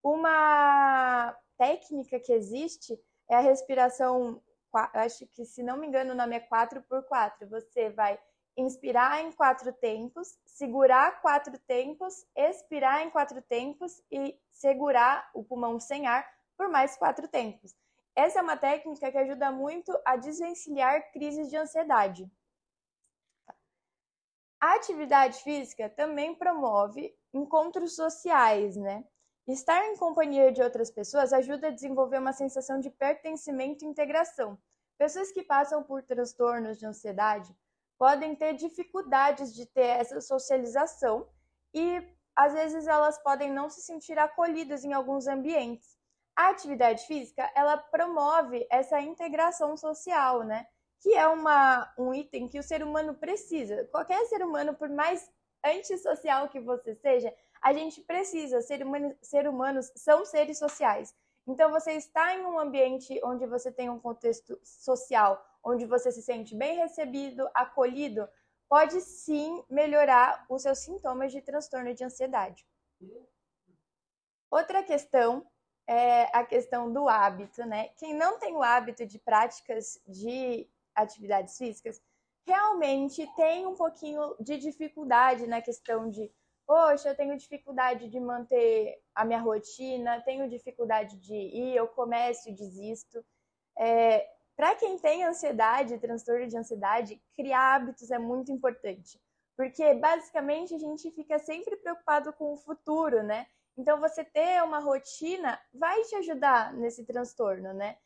Uma 0.02 1.38
técnica 1.58 2.18
que 2.18 2.32
existe 2.32 2.98
é 3.30 3.36
a 3.36 3.42
respiração, 3.42 4.42
acho 4.94 5.28
que 5.28 5.44
se 5.44 5.62
não 5.62 5.76
me 5.76 5.88
engano 5.88 6.14
o 6.14 6.16
nome 6.16 6.38
é 6.38 6.40
4 6.40 6.82
por 6.84 7.04
4 7.04 7.50
Você 7.50 7.90
vai 7.90 8.18
inspirar 8.56 9.22
em 9.22 9.34
quatro 9.34 9.74
tempos, 9.74 10.40
segurar 10.46 11.22
quatro 11.22 11.60
tempos, 11.68 12.26
expirar 12.34 13.06
em 13.06 13.10
quatro 13.10 13.42
tempos 13.42 14.02
e 14.10 14.40
segurar 14.50 15.30
o 15.34 15.44
pulmão 15.44 15.78
sem 15.78 16.08
ar 16.08 16.26
por 16.56 16.70
mais 16.70 16.96
quatro 16.96 17.28
tempos. 17.28 17.83
Essa 18.16 18.40
é 18.40 18.42
uma 18.42 18.58
técnica 18.58 19.12
que 19.12 19.18
ajuda 19.18 19.52
muito 19.52 19.92
a 20.06 20.16
desvencilhar 20.16 21.12
crises 21.12 21.50
de 21.50 21.58
ansiedade. 21.58 22.32
A 24.62 24.76
atividade 24.76 25.42
física 25.44 25.90
também 25.90 26.36
promove 26.36 27.14
encontros 27.34 27.96
sociais, 27.96 28.78
né? 28.78 29.04
Estar 29.48 29.86
em 29.88 29.98
companhia 29.98 30.54
de 30.54 30.62
outras 30.62 30.90
pessoas 30.90 31.34
ajuda 31.34 31.68
a 31.68 31.72
desenvolver 31.72 32.20
uma 32.20 32.32
sensação 32.32 32.80
de 32.80 32.90
pertencimento 32.90 33.84
e 33.84 33.88
integração. 33.88 34.58
Pessoas 34.98 35.32
que 35.32 35.44
passam 35.44 35.84
por 35.84 36.02
transtornos 36.04 36.80
de 36.80 36.86
ansiedade 36.86 37.54
podem 37.98 38.36
ter 38.36 38.54
dificuldades 38.54 39.54
de 39.54 39.66
ter 39.66 40.00
essa 40.00 40.22
socialização 40.22 41.28
e 41.74 42.02
às 42.36 42.54
vezes 42.54 42.88
elas 42.88 43.18
podem 43.22 43.52
não 43.52 43.70
se 43.70 43.82
sentir 43.82 44.18
acolhidas 44.18 44.86
em 44.86 44.94
alguns 44.94 45.28
ambientes. 45.28 45.93
A 46.36 46.50
atividade 46.50 47.06
física, 47.06 47.50
ela 47.56 47.78
promove 47.78 48.66
essa 48.70 49.00
integração 49.00 49.78
social, 49.78 50.44
né? 50.44 50.66
Que 51.00 51.14
é 51.14 51.28
uma, 51.28 51.94
um 51.98 52.14
item 52.14 52.48
que 52.48 52.58
o 52.58 52.64
ser 52.64 52.84
humano 52.84 53.14
precisa. 53.14 53.86
Qualquer 53.92 54.26
ser 54.26 54.44
humano, 54.44 54.74
por 54.74 54.90
mais 54.90 55.30
antissocial 55.64 56.50
que 56.50 56.60
você 56.60 56.96
seja, 56.96 57.34
a 57.62 57.72
gente 57.72 58.02
precisa. 58.02 58.62
Ser, 58.62 58.84
humano, 58.84 59.16
ser 59.22 59.48
humanos 59.48 59.92
são 59.96 60.26
seres 60.26 60.58
sociais. 60.58 61.14
Então, 61.46 61.72
você 61.72 61.94
está 61.94 62.36
em 62.36 62.46
um 62.46 62.58
ambiente 62.58 63.20
onde 63.24 63.46
você 63.46 63.72
tem 63.72 63.90
um 63.90 64.00
contexto 64.00 64.60
social, 64.64 65.44
onde 65.64 65.86
você 65.86 66.12
se 66.12 66.22
sente 66.22 66.56
bem 66.56 66.78
recebido, 66.78 67.48
acolhido, 67.54 68.28
pode 68.68 69.00
sim 69.02 69.64
melhorar 69.70 70.46
os 70.50 70.64
seus 70.64 70.80
sintomas 70.80 71.32
de 71.32 71.42
transtorno 71.42 71.94
de 71.94 72.04
ansiedade. 72.04 72.66
Outra 74.50 74.84
questão 74.84 75.46
é 75.88 76.30
a 76.38 76.44
questão 76.46 76.92
do 76.92 77.10
hábito, 77.10 77.66
né? 77.66 77.90
Quem 77.98 78.14
não 78.14 78.40
tem 78.40 78.56
o 78.56 78.64
hábito 78.64 79.06
de 79.06 79.20
práticas 79.20 80.00
de 80.08 80.68
atividades 80.96 81.58
físicas 81.58 82.02
realmente 82.46 83.26
tem 83.36 83.66
um 83.66 83.76
pouquinho 83.76 84.36
de 84.40 84.58
dificuldade 84.58 85.48
na 85.48 85.62
questão 85.62 86.10
de, 86.10 86.32
poxa, 86.66 87.10
eu 87.10 87.16
tenho 87.16 87.38
dificuldade 87.38 88.10
de 88.10 88.20
manter 88.20 89.02
a 89.16 89.26
minha 89.26 89.40
rotina, 89.40 90.22
tenho 90.22 90.50
dificuldade 90.50 91.18
de 91.18 91.34
ir, 91.36 91.76
eu 91.76 91.88
começo 91.88 92.50
e 92.50 92.54
desisto. 92.54 93.24
É, 93.78 94.30
Para 94.56 94.76
quem 94.76 94.98
tem 95.00 95.24
ansiedade, 95.24 95.98
transtorno 96.00 96.48
de 96.48 96.58
ansiedade, 96.58 97.22
criar 97.36 97.76
hábitos 97.76 98.12
é 98.12 98.20
muito 98.20 98.52
importante, 98.52 99.20
porque 99.58 99.94
basicamente 99.96 100.76
a 100.76 100.80
gente 100.80 101.10
fica 101.12 101.40
sempre 101.40 101.76
preocupado 101.78 102.32
com 102.34 102.54
o 102.54 102.58
futuro, 102.58 103.24
né? 103.24 103.48
Então, 103.78 104.00
você 104.00 104.24
ter 104.24 104.64
uma 104.64 104.80
rotina 104.80 105.60
vai 105.74 106.02
te 106.04 106.16
ajudar 106.16 106.74
nesse 106.74 107.06
transtorno, 107.06 107.74
né? 107.74 107.98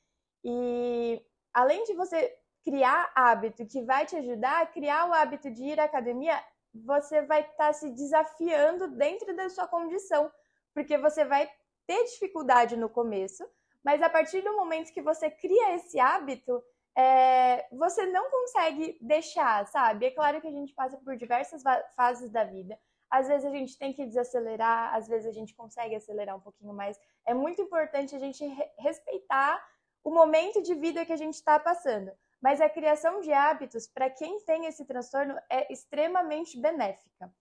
E 0.43 1.21
além 1.53 1.83
de 1.83 1.93
você 1.93 2.33
criar 2.63 3.11
hábito 3.15 3.65
que 3.65 3.81
vai 3.81 4.05
te 4.05 4.15
ajudar 4.15 4.61
a 4.61 4.65
criar 4.65 5.09
o 5.09 5.13
hábito 5.13 5.49
de 5.49 5.63
ir 5.63 5.79
à 5.79 5.85
academia, 5.85 6.41
você 6.73 7.21
vai 7.21 7.41
estar 7.41 7.55
tá 7.57 7.73
se 7.73 7.89
desafiando 7.91 8.87
dentro 8.89 9.35
da 9.35 9.49
sua 9.49 9.67
condição, 9.67 10.31
porque 10.73 10.97
você 10.97 11.25
vai 11.25 11.49
ter 11.85 12.03
dificuldade 12.05 12.75
no 12.77 12.89
começo, 12.89 13.47
mas 13.83 14.01
a 14.01 14.09
partir 14.09 14.41
do 14.41 14.55
momento 14.55 14.91
que 14.93 15.01
você 15.01 15.29
cria 15.29 15.75
esse 15.75 15.99
hábito, 15.99 16.61
é, 16.95 17.67
você 17.71 18.05
não 18.07 18.29
consegue 18.29 18.97
deixar, 18.99 19.65
sabe? 19.67 20.07
É 20.07 20.11
claro 20.11 20.41
que 20.41 20.47
a 20.47 20.51
gente 20.51 20.73
passa 20.73 20.97
por 20.97 21.15
diversas 21.15 21.63
fases 21.95 22.29
da 22.31 22.43
vida, 22.43 22.77
às 23.09 23.27
vezes 23.27 23.45
a 23.45 23.51
gente 23.51 23.77
tem 23.77 23.93
que 23.93 24.05
desacelerar, 24.05 24.93
às 24.95 25.07
vezes 25.07 25.27
a 25.27 25.31
gente 25.31 25.53
consegue 25.55 25.95
acelerar 25.95 26.35
um 26.35 26.41
pouquinho 26.41 26.73
mais. 26.73 26.99
É 27.25 27.33
muito 27.33 27.61
importante 27.61 28.15
a 28.15 28.19
gente 28.19 28.45
respeitar 28.77 29.63
o 30.03 30.11
momento 30.11 30.61
de 30.61 30.73
vida 30.75 31.05
que 31.05 31.13
a 31.13 31.17
gente 31.17 31.35
está 31.35 31.59
passando. 31.59 32.11
Mas 32.41 32.61
a 32.61 32.69
criação 32.69 33.19
de 33.19 33.33
hábitos, 33.33 33.87
para 33.87 34.09
quem 34.09 34.39
tem 34.41 34.65
esse 34.65 34.85
transtorno, 34.85 35.35
é 35.49 35.71
extremamente 35.71 36.59
benéfica. 36.59 37.33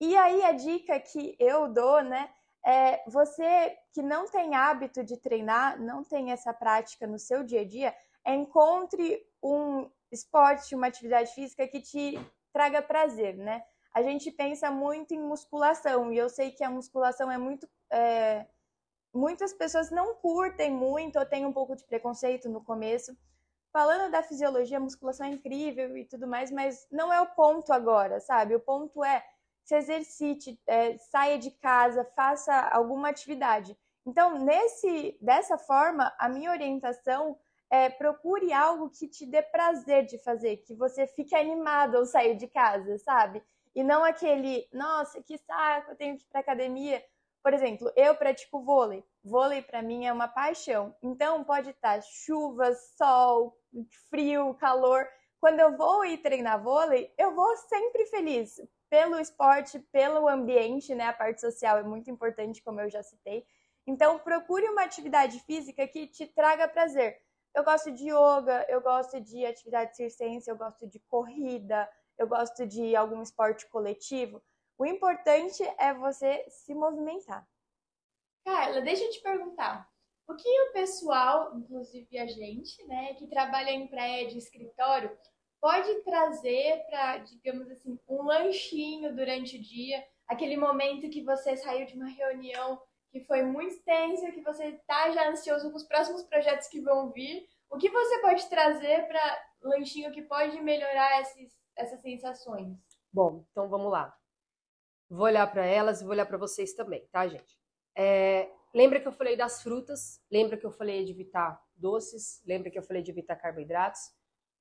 E 0.00 0.16
aí 0.16 0.42
a 0.44 0.52
dica 0.52 1.00
que 1.00 1.36
eu 1.38 1.72
dou, 1.72 2.02
né, 2.02 2.28
é 2.64 3.02
você 3.08 3.76
que 3.92 4.02
não 4.02 4.26
tem 4.26 4.54
hábito 4.54 5.04
de 5.04 5.16
treinar, 5.16 5.80
não 5.80 6.02
tem 6.02 6.32
essa 6.32 6.52
prática 6.52 7.06
no 7.06 7.18
seu 7.18 7.42
dia 7.42 7.60
a 7.60 7.64
dia, 7.64 7.94
encontre 8.26 9.24
um 9.42 9.90
esporte, 10.10 10.74
uma 10.74 10.86
atividade 10.86 11.32
física 11.32 11.68
que 11.68 11.80
te 11.80 12.18
traga 12.52 12.80
prazer, 12.80 13.36
né? 13.36 13.64
A 13.94 14.02
gente 14.02 14.30
pensa 14.32 14.70
muito 14.72 15.14
em 15.14 15.20
musculação, 15.20 16.12
e 16.12 16.18
eu 16.18 16.28
sei 16.28 16.50
que 16.50 16.64
a 16.64 16.70
musculação 16.70 17.30
é 17.30 17.38
muito. 17.38 17.68
É, 17.92 18.44
muitas 19.14 19.52
pessoas 19.52 19.90
não 19.92 20.16
curtem 20.16 20.72
muito 20.72 21.16
ou 21.16 21.24
têm 21.24 21.46
um 21.46 21.52
pouco 21.52 21.76
de 21.76 21.84
preconceito 21.84 22.48
no 22.48 22.62
começo. 22.62 23.16
Falando 23.72 24.10
da 24.10 24.22
fisiologia, 24.22 24.78
a 24.78 24.80
musculação 24.80 25.26
é 25.26 25.30
incrível 25.30 25.96
e 25.96 26.04
tudo 26.04 26.26
mais, 26.26 26.50
mas 26.50 26.86
não 26.90 27.12
é 27.12 27.20
o 27.20 27.34
ponto 27.34 27.72
agora, 27.72 28.20
sabe? 28.20 28.56
O 28.56 28.60
ponto 28.60 29.04
é 29.04 29.24
se 29.64 29.76
exercite, 29.76 30.60
é, 30.66 30.98
saia 30.98 31.38
de 31.38 31.50
casa, 31.52 32.04
faça 32.16 32.52
alguma 32.70 33.08
atividade. 33.08 33.76
Então, 34.04 34.38
nesse, 34.38 35.16
dessa 35.20 35.56
forma, 35.56 36.12
a 36.18 36.28
minha 36.28 36.50
orientação 36.50 37.38
é 37.70 37.88
procure 37.88 38.52
algo 38.52 38.90
que 38.90 39.08
te 39.08 39.24
dê 39.24 39.42
prazer 39.42 40.04
de 40.06 40.18
fazer, 40.18 40.58
que 40.58 40.74
você 40.74 41.06
fique 41.06 41.34
animado 41.34 41.96
ao 41.96 42.04
sair 42.04 42.36
de 42.36 42.46
casa, 42.46 42.98
sabe? 42.98 43.42
E 43.74 43.82
não 43.82 44.04
aquele, 44.04 44.68
nossa, 44.72 45.22
que 45.22 45.36
saco, 45.38 45.90
eu 45.90 45.96
tenho 45.96 46.16
que 46.16 46.22
ir 46.22 46.28
para 46.28 46.40
academia. 46.40 47.04
Por 47.42 47.52
exemplo, 47.52 47.92
eu 47.96 48.14
pratico 48.14 48.62
vôlei. 48.62 49.04
Vôlei 49.22 49.60
para 49.60 49.82
mim 49.82 50.06
é 50.06 50.12
uma 50.12 50.28
paixão. 50.28 50.94
Então 51.02 51.44
pode 51.44 51.70
estar 51.70 52.00
chuva, 52.02 52.74
sol, 52.96 53.58
frio, 54.08 54.54
calor. 54.54 55.06
Quando 55.40 55.60
eu 55.60 55.76
vou 55.76 56.04
ir 56.04 56.18
treinar 56.18 56.62
vôlei, 56.62 57.12
eu 57.18 57.34
vou 57.34 57.56
sempre 57.56 58.06
feliz 58.06 58.60
pelo 58.88 59.18
esporte, 59.18 59.78
pelo 59.92 60.28
ambiente, 60.28 60.94
né? 60.94 61.08
A 61.08 61.12
parte 61.12 61.40
social 61.40 61.76
é 61.78 61.82
muito 61.82 62.08
importante, 62.10 62.62
como 62.62 62.80
eu 62.80 62.88
já 62.88 63.02
citei. 63.02 63.44
Então 63.86 64.18
procure 64.20 64.66
uma 64.68 64.84
atividade 64.84 65.40
física 65.40 65.86
que 65.86 66.06
te 66.06 66.26
traga 66.26 66.68
prazer. 66.68 67.20
Eu 67.54 67.62
gosto 67.62 67.90
de 67.92 68.04
yoga, 68.04 68.64
eu 68.68 68.80
gosto 68.80 69.20
de 69.20 69.44
atividade 69.44 69.96
circense, 69.96 70.48
eu 70.50 70.56
gosto 70.56 70.86
de 70.86 70.98
corrida, 71.00 71.88
eu 72.18 72.26
gosto 72.26 72.66
de 72.66 72.94
algum 72.94 73.22
esporte 73.22 73.66
coletivo. 73.68 74.42
O 74.78 74.84
importante 74.84 75.62
é 75.78 75.94
você 75.94 76.44
se 76.48 76.74
movimentar. 76.74 77.46
Carla, 78.44 78.80
deixa 78.80 79.04
eu 79.04 79.10
te 79.10 79.20
perguntar. 79.20 79.88
O 80.26 80.34
que 80.34 80.48
o 80.62 80.72
pessoal, 80.72 81.56
inclusive 81.56 82.18
a 82.18 82.26
gente, 82.26 82.82
né, 82.86 83.14
que 83.14 83.26
trabalha 83.26 83.70
em 83.70 83.86
prédio, 83.86 84.38
escritório, 84.38 85.16
pode 85.60 85.94
trazer 86.02 86.84
para, 86.86 87.18
digamos 87.18 87.70
assim, 87.70 87.98
um 88.08 88.22
lanchinho 88.22 89.14
durante 89.14 89.56
o 89.56 89.62
dia, 89.62 90.04
aquele 90.26 90.56
momento 90.56 91.10
que 91.10 91.22
você 91.22 91.56
saiu 91.56 91.86
de 91.86 91.94
uma 91.94 92.08
reunião 92.08 92.80
que 93.10 93.20
foi 93.20 93.42
muito 93.42 93.82
tensa, 93.84 94.32
que 94.32 94.40
você 94.40 94.68
está 94.68 95.10
já 95.10 95.30
ansioso 95.30 95.70
com 95.70 95.76
os 95.76 95.86
próximos 95.86 96.24
projetos 96.24 96.68
que 96.68 96.80
vão 96.80 97.10
vir. 97.12 97.46
O 97.70 97.78
que 97.78 97.88
você 97.88 98.18
pode 98.20 98.48
trazer 98.48 99.06
para 99.06 99.44
lanchinho 99.62 100.12
que 100.12 100.22
pode 100.22 100.60
melhorar 100.60 101.20
esses 101.20 101.52
essas 101.76 102.00
sensações? 102.00 102.76
Bom, 103.12 103.44
então 103.50 103.68
vamos 103.68 103.90
lá. 103.90 104.16
Vou 105.08 105.26
olhar 105.26 105.46
para 105.50 105.64
elas 105.64 106.00
e 106.00 106.04
vou 106.04 106.12
olhar 106.12 106.26
para 106.26 106.38
vocês 106.38 106.74
também, 106.74 107.06
tá, 107.12 107.26
gente? 107.28 107.58
É, 107.96 108.50
lembra 108.74 109.00
que 109.00 109.06
eu 109.06 109.12
falei 109.12 109.36
das 109.36 109.62
frutas? 109.62 110.20
Lembra 110.30 110.56
que 110.56 110.66
eu 110.66 110.72
falei 110.72 111.04
de 111.04 111.12
evitar 111.12 111.62
doces? 111.76 112.42
Lembra 112.44 112.70
que 112.70 112.78
eu 112.78 112.82
falei 112.82 113.02
de 113.02 113.10
evitar 113.10 113.36
carboidratos? 113.36 114.00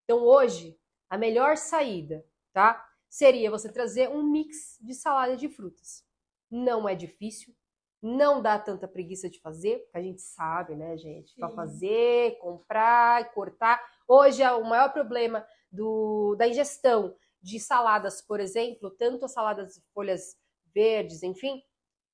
Então 0.04 0.20
hoje, 0.20 0.78
a 1.10 1.18
melhor 1.18 1.58
saída, 1.58 2.26
tá? 2.52 2.86
Seria 3.10 3.50
você 3.50 3.72
trazer 3.72 4.10
um 4.10 4.24
mix 4.24 4.78
de 4.82 4.94
salada 4.94 5.38
de 5.38 5.48
frutas. 5.48 6.06
Não 6.50 6.88
é 6.88 6.94
difícil, 6.94 7.56
não 8.04 8.42
dá 8.42 8.60
tanta 8.60 8.86
preguiça 8.86 9.30
de 9.30 9.40
fazer, 9.40 9.80
porque 9.80 9.98
a 9.98 10.02
gente 10.02 10.22
sabe, 10.22 10.76
né, 10.76 10.98
gente? 10.98 11.34
Para 11.36 11.50
fazer, 11.50 12.38
comprar, 12.40 13.34
cortar. 13.34 13.82
Hoje, 14.06 14.44
o 14.44 14.64
maior 14.66 14.92
problema 14.92 15.46
do, 15.74 16.36
da 16.36 16.48
ingestão 16.48 17.16
de 17.42 17.60
saladas, 17.60 18.22
por 18.22 18.40
exemplo, 18.40 18.92
tanto 18.92 19.26
as 19.26 19.34
saladas 19.34 19.74
de 19.74 19.82
folhas 19.94 20.38
verdes, 20.74 21.24
enfim, 21.24 21.62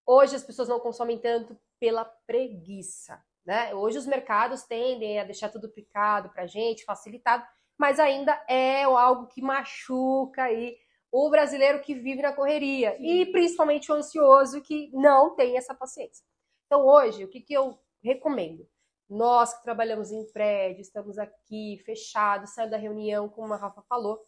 hoje 0.06 0.36
as 0.36 0.44
pessoas 0.44 0.70
não 0.70 0.80
consomem 0.80 1.20
tanto 1.20 1.60
pela 1.80 2.06
preguiça, 2.26 3.24
né? 3.46 3.74
Hoje 3.76 3.98
os 3.98 4.08
mercados 4.08 4.64
tendem 4.64 5.20
a 5.20 5.24
deixar 5.24 5.50
tudo 5.50 5.70
picado 5.70 6.30
pra 6.30 6.48
gente, 6.48 6.86
facilitado, 6.86 7.46
mas 7.78 8.00
ainda 8.00 8.34
é 8.48 8.84
algo 8.84 9.28
que 9.28 9.42
machuca 9.42 10.44
aí 10.44 10.78
o 11.12 11.30
brasileiro 11.30 11.82
que 11.82 11.94
vive 11.94 12.22
na 12.22 12.34
correria 12.34 12.96
Sim. 12.98 13.04
e 13.04 13.26
principalmente 13.32 13.92
o 13.92 13.96
ansioso 13.96 14.62
que 14.62 14.90
não 14.94 15.36
tem 15.36 15.58
essa 15.58 15.74
paciência. 15.74 16.26
Então 16.66 16.86
hoje, 16.86 17.24
o 17.24 17.28
que, 17.28 17.42
que 17.42 17.54
eu 17.54 17.80
recomendo? 18.02 18.68
Nós 19.10 19.56
que 19.56 19.64
trabalhamos 19.64 20.12
em 20.12 20.24
prédio, 20.32 20.82
estamos 20.82 21.18
aqui 21.18 21.82
fechados, 21.84 22.54
saindo 22.54 22.72
da 22.72 22.78
reunião, 22.78 23.28
como 23.28 23.54
a 23.54 23.58
Rafa 23.58 23.82
falou, 23.90 24.24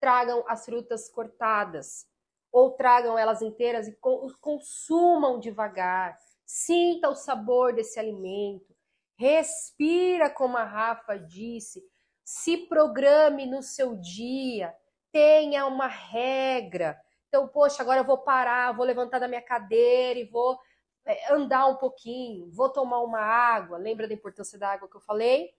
tragam 0.00 0.44
as 0.48 0.64
frutas 0.64 1.08
cortadas 1.08 2.04
ou 2.50 2.72
tragam 2.72 3.16
elas 3.16 3.40
inteiras 3.40 3.86
e 3.86 3.96
consumam 4.40 5.38
devagar. 5.38 6.18
Sinta 6.44 7.08
o 7.08 7.14
sabor 7.14 7.72
desse 7.72 7.98
alimento. 8.00 8.74
Respira, 9.16 10.28
como 10.28 10.56
a 10.56 10.64
Rafa 10.64 11.16
disse. 11.16 11.80
Se 12.24 12.66
programe 12.66 13.46
no 13.46 13.62
seu 13.62 13.96
dia. 13.96 14.74
Tenha 15.12 15.64
uma 15.66 15.86
regra. 15.86 17.00
Então, 17.28 17.46
poxa, 17.46 17.82
agora 17.82 18.00
eu 18.00 18.04
vou 18.04 18.18
parar, 18.18 18.72
vou 18.72 18.84
levantar 18.84 19.18
da 19.18 19.28
minha 19.28 19.40
cadeira 19.40 20.18
e 20.18 20.24
vou 20.24 20.58
andar 21.30 21.66
um 21.68 21.76
pouquinho, 21.76 22.50
vou 22.50 22.68
tomar 22.68 23.00
uma 23.00 23.20
água. 23.20 23.78
Lembra 23.78 24.06
da 24.06 24.14
importância 24.14 24.58
da 24.58 24.70
água 24.70 24.88
que 24.88 24.96
eu 24.96 25.00
falei? 25.00 25.54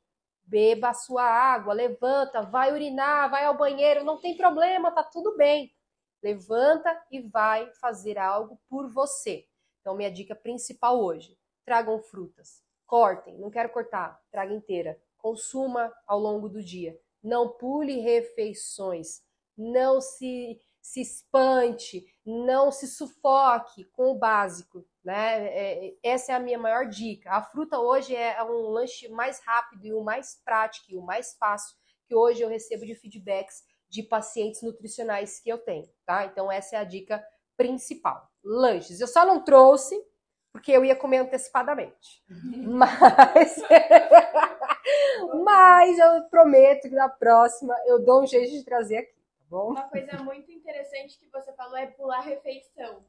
Beba 0.46 0.90
a 0.90 0.94
sua 0.94 1.24
água, 1.24 1.74
levanta, 1.74 2.42
vai 2.42 2.72
urinar, 2.74 3.30
vai 3.30 3.46
ao 3.46 3.58
banheiro, 3.58 4.04
não 4.04 4.20
tem 4.20 4.36
problema, 4.36 4.92
tá 4.92 5.04
tudo 5.04 5.38
bem. 5.38 5.74
Levanta 6.22 7.02
e 7.12 7.22
vai 7.22 7.72
fazer 7.76 8.18
algo 8.18 8.60
por 8.70 8.90
você. 8.90 9.48
Então, 9.80 9.96
minha 9.96 10.12
dica 10.12 10.36
principal 10.36 11.02
hoje: 11.02 11.38
tragam 11.66 12.00
frutas, 12.00 12.64
cortem, 12.86 13.38
não 13.38 13.50
quero 13.50 13.70
cortar, 13.70 14.22
traga 14.32 14.54
inteira, 14.54 14.98
consuma 15.18 15.94
ao 16.08 16.20
longo 16.20 16.50
do 16.50 16.64
dia. 16.64 16.98
Não 17.22 17.50
pule 17.50 18.00
refeições, 18.00 19.22
não 19.58 20.02
se, 20.02 20.60
se 20.84 21.00
espante, 21.00 22.06
não 22.25 22.70
se 22.70 22.88
sufoque 22.88 23.86
com 23.86 24.12
o 24.12 24.20
básico. 24.20 24.86
Né? 25.02 25.48
É, 25.48 25.94
essa 26.04 26.34
é 26.34 26.36
a 26.36 26.40
minha 26.40 26.60
maior 26.60 26.86
dica. 26.86 27.32
A 27.32 27.42
fruta 27.42 27.80
hoje 27.80 28.13
é 28.13 28.44
um 28.44 28.70
lanche 28.70 29.08
mais 29.08 29.40
rápido 29.40 29.86
e 29.86 29.94
o 29.94 30.04
mais 30.04 30.42
prático 30.44 30.92
e 30.92 30.98
o 30.98 31.02
mais 31.02 31.36
fácil 31.40 31.75
que 32.06 32.13
hoje 32.13 32.42
eu 32.42 32.50
recebo 32.50 32.86
de 32.86 32.96
feedbacks 32.96 33.63
de 33.90 34.04
pacientes 34.04 34.62
nutricionais 34.62 35.40
que 35.40 35.50
eu 35.50 35.58
tenho, 35.58 35.88
tá? 36.06 36.25
Então 36.25 36.52
essa 36.52 36.75
é 36.75 36.80
a 36.80 36.84
dica 36.84 37.24
principal. 37.56 38.30
Lanches. 38.44 39.00
Eu 39.00 39.08
só 39.08 39.25
não 39.25 39.42
trouxe 39.42 39.96
porque 40.52 40.72
eu 40.72 40.84
ia 40.84 40.96
comer 40.96 41.20
antecipadamente. 41.20 42.24
Uhum. 42.30 42.75
Mas 42.75 43.56
mas 45.44 45.98
eu 45.98 46.24
prometo 46.30 46.90
que 46.90 46.96
na 46.96 47.08
próxima 47.08 47.74
eu 47.86 48.04
dou 48.04 48.24
um 48.24 48.27
jeito 48.27 48.51
de 48.51 48.64
trazer 48.64 48.98
aqui, 48.98 49.23
bom? 49.53 49.70
Uma 49.70 49.87
coisa 49.87 50.18
muito 50.24 50.51
interessante 50.51 51.20
que 51.20 51.29
você 51.29 51.53
falou 51.53 51.77
é 51.77 51.85
pular 51.85 52.22
refeição. 52.22 53.05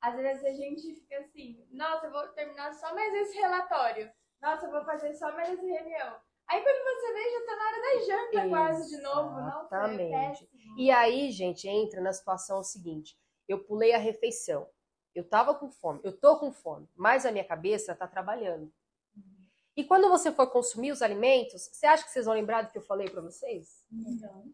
Às 0.00 0.16
vezes 0.16 0.44
a 0.44 0.52
gente 0.52 0.94
fica 0.94 1.18
assim, 1.18 1.64
nossa, 1.70 2.06
eu 2.06 2.12
vou 2.12 2.26
terminar 2.28 2.72
só 2.72 2.94
mais 2.94 3.14
esse 3.14 3.36
relatório. 3.36 4.10
Nossa, 4.40 4.66
eu 4.66 4.72
vou 4.72 4.84
fazer 4.84 5.14
só 5.14 5.30
mais 5.32 5.50
essa 5.50 5.62
reunião. 5.62 6.16
Aí 6.48 6.62
quando 6.62 6.82
você 6.82 7.12
vê, 7.12 7.30
já 7.30 7.46
tá 7.46 7.56
na 7.56 7.66
hora 7.66 7.82
da 7.82 8.00
janta 8.00 8.46
Exatamente. 8.46 8.50
quase 8.50 8.96
de 8.96 9.02
novo. 9.02 9.38
Exatamente. 9.38 10.50
E 10.76 10.90
aí, 10.90 11.30
gente, 11.30 11.68
entra 11.68 12.00
na 12.00 12.12
situação 12.12 12.64
seguinte. 12.64 13.16
Eu 13.46 13.62
pulei 13.62 13.92
a 13.92 13.98
refeição. 13.98 14.66
Eu 15.14 15.28
tava 15.28 15.54
com 15.54 15.70
fome. 15.70 16.00
Eu 16.02 16.18
tô 16.18 16.38
com 16.38 16.50
fome. 16.50 16.88
Mas 16.96 17.26
a 17.26 17.30
minha 17.30 17.44
cabeça 17.44 17.94
tá 17.94 18.08
trabalhando. 18.08 18.72
Uhum. 19.14 19.46
E 19.76 19.84
quando 19.84 20.08
você 20.08 20.32
for 20.32 20.50
consumir 20.50 20.90
os 20.90 21.02
alimentos, 21.02 21.68
você 21.70 21.86
acha 21.86 22.02
que 22.02 22.10
vocês 22.10 22.24
vão 22.24 22.34
lembrar 22.34 22.62
do 22.62 22.72
que 22.72 22.78
eu 22.78 22.82
falei 22.82 23.08
para 23.08 23.20
vocês? 23.20 23.84
Não. 23.90 24.52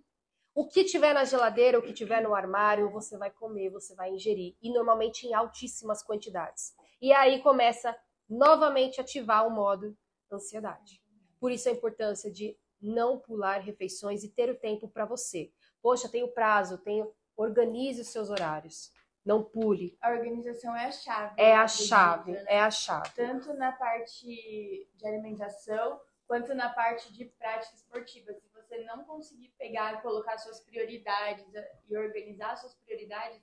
O 0.59 0.67
que 0.67 0.83
tiver 0.83 1.15
na 1.15 1.23
geladeira, 1.23 1.79
o 1.79 1.83
que 1.83 1.93
tiver 1.93 2.21
no 2.21 2.35
armário, 2.35 2.91
você 2.91 3.17
vai 3.17 3.31
comer, 3.31 3.71
você 3.71 3.95
vai 3.95 4.11
ingerir. 4.11 4.57
E 4.61 4.73
normalmente 4.73 5.25
em 5.25 5.33
altíssimas 5.33 6.03
quantidades. 6.03 6.75
E 7.01 7.13
aí 7.13 7.41
começa 7.45 7.97
novamente 8.29 8.99
a 8.99 9.05
ativar 9.05 9.47
o 9.47 9.53
modo 9.53 9.97
ansiedade. 10.33 11.01
Por 11.39 11.53
isso 11.53 11.69
a 11.69 11.73
importância 11.73 12.29
de 12.29 12.59
não 12.83 13.21
pular 13.21 13.61
refeições 13.61 14.25
e 14.25 14.29
ter 14.29 14.51
o 14.51 14.59
tempo 14.59 14.89
para 14.89 15.05
você. 15.05 15.53
Poxa, 15.81 16.09
tenho 16.09 16.27
prazo, 16.27 16.77
tenho. 16.79 17.09
Organize 17.37 18.01
os 18.01 18.09
seus 18.09 18.29
horários. 18.29 18.91
Não 19.25 19.45
pule. 19.45 19.97
A 20.03 20.11
organização 20.11 20.75
é 20.75 20.87
a 20.87 20.91
chave. 20.91 21.35
É 21.41 21.55
a 21.55 21.69
chave, 21.69 22.33
né? 22.33 22.45
é 22.49 22.61
a 22.61 22.71
chave. 22.73 23.11
Tanto 23.15 23.55
na 23.55 23.71
parte 23.71 24.27
de 24.27 25.07
alimentação 25.07 26.01
quanto 26.27 26.53
na 26.53 26.69
parte 26.69 27.13
de 27.13 27.25
prática 27.25 27.77
esportiva 27.77 28.33
você 28.69 28.85
não 28.85 29.05
conseguir 29.05 29.49
pegar, 29.59 30.03
colocar 30.03 30.37
suas 30.39 30.61
prioridades 30.61 31.55
eh, 31.55 31.79
e 31.89 31.97
organizar 31.97 32.57
suas 32.57 32.75
prioridades, 32.75 33.41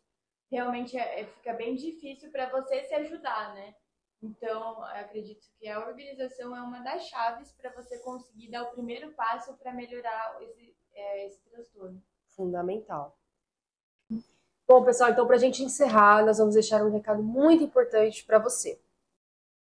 realmente 0.51 0.97
é, 0.97 1.21
é, 1.21 1.25
fica 1.25 1.53
bem 1.53 1.75
difícil 1.75 2.31
para 2.31 2.49
você 2.49 2.83
se 2.83 2.93
ajudar, 2.93 3.53
né? 3.55 3.75
Então, 4.21 4.83
acredito 4.83 5.45
que 5.59 5.67
a 5.67 5.85
organização 5.85 6.55
é 6.55 6.61
uma 6.61 6.79
das 6.79 7.07
chaves 7.07 7.51
para 7.53 7.71
você 7.71 7.97
conseguir 7.99 8.49
dar 8.49 8.63
o 8.63 8.71
primeiro 8.71 9.11
passo 9.13 9.53
para 9.55 9.73
melhorar 9.73 10.37
esse, 10.41 10.75
é, 10.93 11.25
esse 11.27 11.41
transtorno. 11.49 12.01
Fundamental. 12.29 13.17
Bom, 14.67 14.83
pessoal, 14.83 15.11
então 15.11 15.27
para 15.27 15.35
a 15.35 15.39
gente 15.39 15.63
encerrar, 15.63 16.25
nós 16.25 16.37
vamos 16.37 16.55
deixar 16.55 16.83
um 16.83 16.91
recado 16.91 17.21
muito 17.21 17.63
importante 17.63 18.23
para 18.23 18.39
você. 18.39 18.79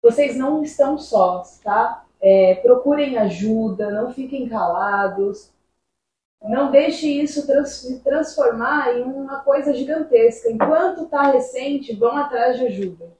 Vocês 0.02 0.36
não 0.36 0.62
estão 0.62 0.98
sós, 0.98 1.58
tá? 1.58 2.06
É, 2.22 2.56
procurem 2.56 3.16
ajuda, 3.18 3.90
não 3.90 4.12
fiquem 4.12 4.48
calados. 4.48 5.52
Não 6.42 6.70
deixe 6.70 7.06
isso 7.06 7.46
trans, 7.46 8.00
transformar 8.02 8.96
em 8.96 9.02
uma 9.02 9.40
coisa 9.40 9.74
gigantesca. 9.74 10.50
Enquanto 10.50 11.04
está 11.04 11.30
recente, 11.30 11.94
vão 11.94 12.16
atrás 12.16 12.58
de 12.58 12.66
ajuda. 12.66 13.12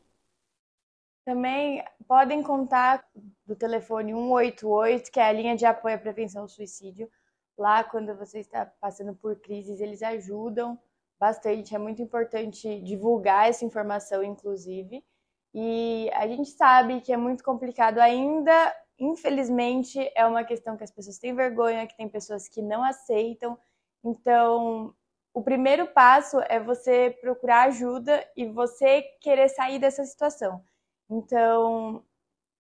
Também 1.24 1.84
podem 2.08 2.42
contar 2.42 3.04
do 3.46 3.54
telefone 3.54 4.12
188, 4.12 5.10
que 5.12 5.20
é 5.20 5.24
a 5.24 5.32
linha 5.32 5.56
de 5.56 5.66
apoio 5.66 5.94
à 5.94 5.98
prevenção 5.98 6.42
ao 6.42 6.48
suicídio. 6.48 7.10
Lá, 7.58 7.84
quando 7.84 8.16
você 8.16 8.40
está 8.40 8.64
passando 8.80 9.14
por 9.14 9.36
crises, 9.36 9.80
eles 9.80 10.02
ajudam 10.02 10.78
bastante. 11.18 11.74
É 11.74 11.78
muito 11.78 12.00
importante 12.00 12.80
divulgar 12.80 13.48
essa 13.48 13.64
informação, 13.64 14.24
inclusive. 14.24 15.04
E 15.52 16.10
a 16.14 16.26
gente 16.26 16.50
sabe 16.50 17.00
que 17.02 17.12
é 17.12 17.16
muito 17.16 17.44
complicado 17.44 17.98
ainda 17.98 18.74
infelizmente, 19.00 19.98
é 20.14 20.26
uma 20.26 20.44
questão 20.44 20.76
que 20.76 20.84
as 20.84 20.90
pessoas 20.90 21.18
têm 21.18 21.34
vergonha, 21.34 21.86
que 21.86 21.96
tem 21.96 22.08
pessoas 22.08 22.46
que 22.46 22.60
não 22.60 22.84
aceitam. 22.84 23.58
Então, 24.04 24.94
o 25.32 25.42
primeiro 25.42 25.86
passo 25.86 26.38
é 26.48 26.60
você 26.60 27.16
procurar 27.20 27.62
ajuda 27.62 28.24
e 28.36 28.46
você 28.46 29.02
querer 29.20 29.48
sair 29.48 29.78
dessa 29.78 30.04
situação. 30.04 30.62
Então, 31.08 32.04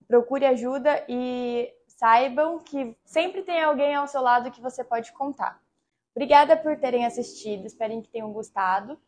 procure 0.08 0.46
ajuda 0.46 1.04
e 1.08 1.72
saibam 1.86 2.58
que 2.58 2.96
sempre 3.04 3.42
tem 3.42 3.62
alguém 3.62 3.94
ao 3.94 4.08
seu 4.08 4.22
lado 4.22 4.50
que 4.50 4.60
você 4.60 4.82
pode 4.82 5.12
contar. 5.12 5.60
Obrigada 6.16 6.56
por 6.56 6.76
terem 6.78 7.04
assistido, 7.04 7.66
espero 7.66 8.00
que 8.02 8.08
tenham 8.08 8.32
gostado. 8.32 8.98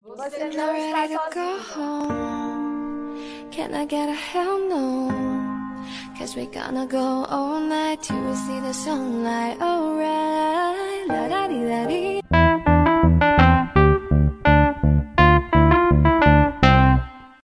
Você 0.00 0.48
não 0.50 0.74
está 0.76 1.08
sozinho. 1.08 2.06
Cause 6.18 6.36
we're 6.36 6.46
gonna 6.46 6.86
go 6.86 7.24
all 7.28 7.60
night 7.60 8.02
till 8.02 8.20
we 8.20 8.34
see 8.34 8.60
the 8.60 8.72
sunlight. 8.72 9.60
Alright, 9.60 11.06
la 11.08 11.28
da 11.28 11.48
di 11.48 11.60
da 11.66 11.86
di 11.86 12.25